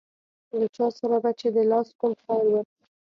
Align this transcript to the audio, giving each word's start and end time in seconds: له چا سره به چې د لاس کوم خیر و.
له 0.59 0.65
چا 0.75 0.87
سره 0.99 1.17
به 1.23 1.31
چې 1.39 1.47
د 1.55 1.57
لاس 1.71 1.87
کوم 1.99 2.13
خیر 2.23 2.45
و. 2.51 2.55